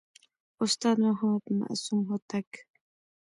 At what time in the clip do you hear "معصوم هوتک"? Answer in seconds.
1.59-2.49